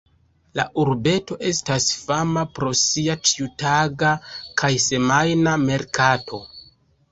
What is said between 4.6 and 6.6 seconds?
kaj semajna merkato.